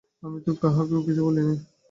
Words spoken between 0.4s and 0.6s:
তো